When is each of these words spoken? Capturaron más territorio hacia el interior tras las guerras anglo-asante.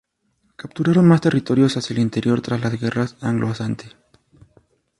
Capturaron 0.55 1.07
más 1.07 1.21
territorio 1.21 1.67
hacia 1.67 1.93
el 1.93 1.99
interior 2.01 2.41
tras 2.41 2.59
las 2.59 2.73
guerras 2.81 3.15
anglo-asante. 3.21 3.85